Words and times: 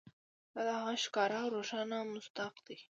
دا 0.53 0.61
د 0.67 0.69
هغه 0.79 0.95
ښکاره 1.03 1.37
او 1.43 1.47
روښانه 1.55 1.97
مصداق 2.13 2.55
دی. 2.67 2.77